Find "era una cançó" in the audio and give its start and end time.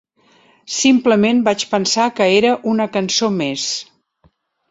2.37-3.31